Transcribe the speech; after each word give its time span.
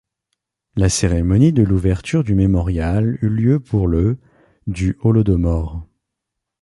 La 0.77 0.89
cérémonie 0.89 1.53
de 1.53 1.61
l'ouverture 1.61 2.23
du 2.23 2.33
mémorial 2.33 3.19
eut 3.21 3.29
lieu 3.29 3.59
pour 3.59 3.87
le 3.87 4.17
du 4.65 4.97
Holodomor. 5.01 5.85